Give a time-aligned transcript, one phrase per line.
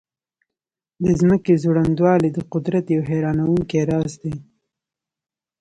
[1.03, 4.35] د ځمکې ځوړندوالی د قدرت یو حیرانونکی راز دی.